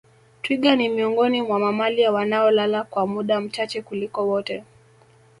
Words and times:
Twiga 0.41 0.75
ni 0.75 0.89
miongoni 0.89 1.41
mwa 1.41 1.59
mamalia 1.59 2.11
wanaolala 2.11 2.83
kwa 2.83 3.07
muda 3.07 3.41
mchache 3.41 3.81
kuliko 3.81 4.27
wote 4.27 4.63